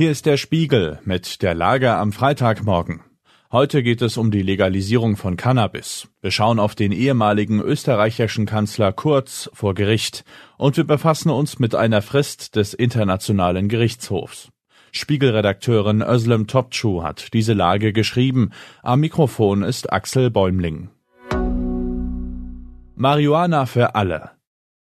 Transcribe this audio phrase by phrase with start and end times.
[0.00, 3.02] Hier ist der Spiegel mit der Lage am Freitagmorgen.
[3.52, 6.08] Heute geht es um die Legalisierung von Cannabis.
[6.22, 10.24] Wir schauen auf den ehemaligen österreichischen Kanzler Kurz vor Gericht
[10.56, 14.48] und wir befassen uns mit einer Frist des Internationalen Gerichtshofs.
[14.90, 18.52] Spiegelredakteurin Özlem Topçu hat diese Lage geschrieben.
[18.82, 20.88] Am Mikrofon ist Axel Bäumling.
[22.96, 24.30] Marihuana für alle.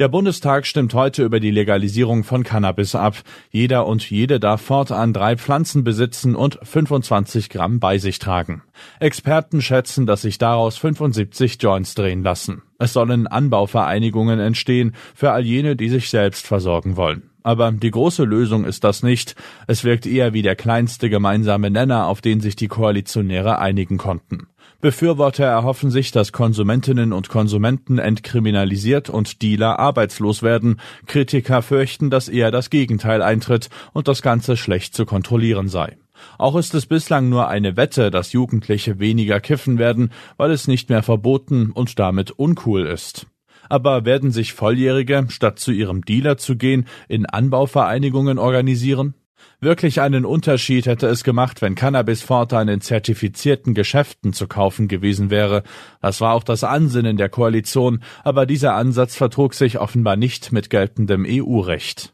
[0.00, 3.16] Der Bundestag stimmt heute über die Legalisierung von Cannabis ab.
[3.50, 8.62] Jeder und jede darf fortan drei Pflanzen besitzen und 25 Gramm bei sich tragen.
[8.98, 12.62] Experten schätzen, dass sich daraus 75 Joints drehen lassen.
[12.78, 17.29] Es sollen Anbauvereinigungen entstehen für all jene, die sich selbst versorgen wollen.
[17.42, 19.34] Aber die große Lösung ist das nicht.
[19.66, 24.48] Es wirkt eher wie der kleinste gemeinsame Nenner, auf den sich die Koalitionäre einigen konnten.
[24.80, 30.80] Befürworter erhoffen sich, dass Konsumentinnen und Konsumenten entkriminalisiert und Dealer arbeitslos werden.
[31.06, 35.98] Kritiker fürchten, dass eher das Gegenteil eintritt und das Ganze schlecht zu kontrollieren sei.
[36.38, 40.88] Auch ist es bislang nur eine Wette, dass Jugendliche weniger kiffen werden, weil es nicht
[40.88, 43.26] mehr verboten und damit uncool ist.
[43.70, 49.14] Aber werden sich Volljährige, statt zu ihrem Dealer zu gehen, in Anbauvereinigungen organisieren?
[49.60, 55.30] Wirklich einen Unterschied hätte es gemacht, wenn Cannabis fortan in zertifizierten Geschäften zu kaufen gewesen
[55.30, 55.62] wäre.
[56.02, 60.68] Das war auch das Ansinnen der Koalition, aber dieser Ansatz vertrug sich offenbar nicht mit
[60.68, 62.12] geltendem EU-Recht.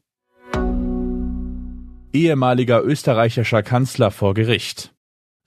[2.12, 4.95] Ehemaliger österreichischer Kanzler vor Gericht.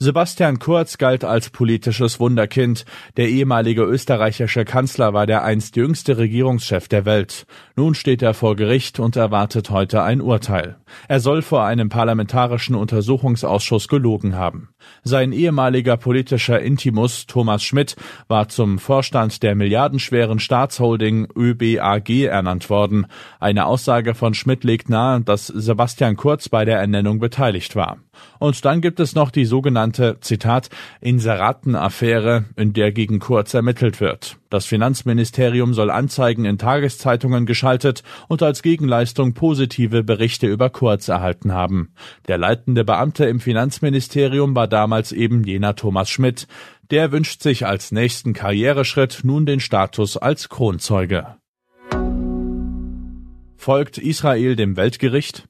[0.02, 2.86] Sebastian Kurz galt als politisches Wunderkind.
[3.17, 7.45] Der ehemalige österreichische Kanzler war der einst jüngste Regierungschef der Welt.
[7.75, 10.78] Nun steht er vor Gericht und erwartet heute ein Urteil.
[11.09, 14.69] Er soll vor einem parlamentarischen Untersuchungsausschuss gelogen haben.
[15.03, 17.97] Sein ehemaliger politischer Intimus Thomas Schmidt
[18.30, 23.06] war zum Vorstand der milliardenschweren Staatsholding ÖBAG ernannt worden.
[23.41, 27.97] Eine Aussage von Schmidt legt nahe, dass Sebastian Kurz bei der Ernennung beteiligt war.
[28.39, 30.70] Und dann gibt es noch die sogenannte, Zitat,
[31.02, 34.38] Inseratenaffäre, in der gegen Kurz ermittelt wird.
[34.50, 41.53] Das Finanzministerium soll Anzeigen in Tageszeitungen geschaltet und als Gegenleistung positive Berichte über Kurz erhalten
[41.53, 41.94] haben.
[42.28, 46.47] Der leitende Beamte im Finanzministerium war damals eben jener Thomas Schmidt.
[46.90, 51.36] Der wünscht sich als nächsten Karriereschritt nun den Status als Kronzeuge.
[53.56, 55.47] Folgt Israel dem Weltgericht?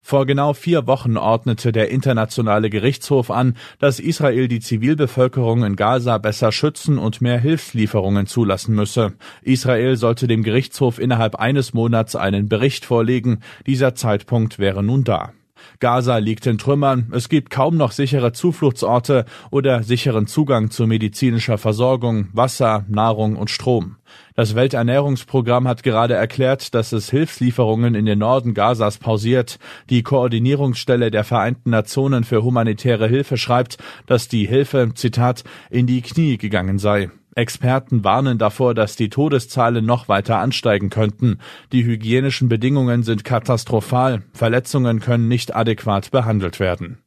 [0.00, 6.18] Vor genau vier Wochen ordnete der Internationale Gerichtshof an, dass Israel die Zivilbevölkerung in Gaza
[6.18, 9.14] besser schützen und mehr Hilfslieferungen zulassen müsse.
[9.42, 13.40] Israel sollte dem Gerichtshof innerhalb eines Monats einen Bericht vorlegen.
[13.66, 15.32] Dieser Zeitpunkt wäre nun da.
[15.80, 21.58] Gaza liegt in Trümmern, es gibt kaum noch sichere Zufluchtsorte oder sicheren Zugang zu medizinischer
[21.58, 23.96] Versorgung, Wasser, Nahrung und Strom.
[24.34, 29.58] Das Welternährungsprogramm hat gerade erklärt, dass es Hilfslieferungen in den Norden Gazas pausiert.
[29.90, 36.02] Die Koordinierungsstelle der Vereinten Nationen für humanitäre Hilfe schreibt, dass die Hilfe, Zitat, in die
[36.02, 37.10] Knie gegangen sei.
[37.38, 41.38] Experten warnen davor, dass die Todeszahlen noch weiter ansteigen könnten.
[41.72, 46.98] Die hygienischen Bedingungen sind katastrophal, Verletzungen können nicht adäquat behandelt werden.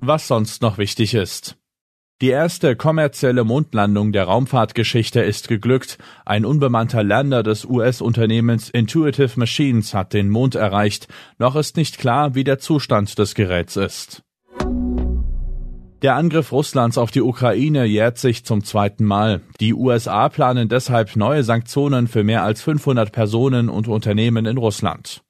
[0.00, 1.56] Was sonst noch wichtig ist.
[2.20, 5.98] Die erste kommerzielle Mondlandung der Raumfahrtgeschichte ist geglückt.
[6.24, 11.08] Ein unbemannter Lander des US-Unternehmens Intuitive Machines hat den Mond erreicht.
[11.38, 14.22] Noch ist nicht klar, wie der Zustand des Geräts ist.
[16.02, 19.40] Der Angriff Russlands auf die Ukraine jährt sich zum zweiten Mal.
[19.60, 25.22] Die USA planen deshalb neue Sanktionen für mehr als 500 Personen und Unternehmen in Russland.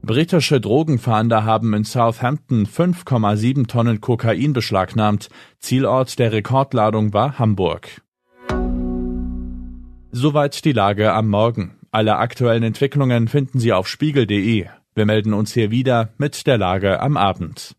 [0.00, 5.28] Britische Drogenfahnder haben in Southampton 5,7 Tonnen Kokain beschlagnahmt.
[5.58, 8.00] Zielort der Rekordladung war Hamburg.
[10.12, 11.76] Soweit die Lage am Morgen.
[11.90, 14.66] Alle aktuellen Entwicklungen finden Sie auf spiegel.de.
[14.94, 17.76] Wir melden uns hier wieder mit der Lage am Abend.